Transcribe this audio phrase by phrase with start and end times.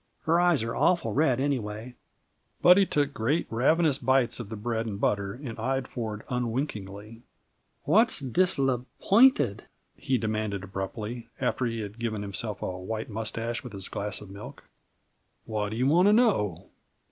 [0.23, 1.93] Her eyes are awful red, anyway."
[2.59, 7.21] Buddy took great, ravenous bites of the bread and butter and eyed Ford unwinkingly.
[7.83, 13.89] "What's disslepointed?" he demanded abruptly, after he had given himself a white mustache with his
[13.89, 14.63] glass of milk.
[15.45, 16.69] "Why do you want to know?"